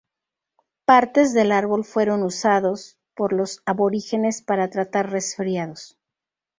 Partes 0.85 1.31
del 1.31 1.51
árbol 1.51 1.85
fueron 1.85 2.23
usados 2.23 2.97
por 3.15 3.33
los 3.33 3.61
aborígenes 3.67 4.41
para 4.41 4.71
tratar 4.71 5.11
resfriados. 5.11 5.95